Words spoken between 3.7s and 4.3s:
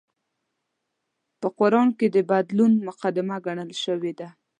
شوې ده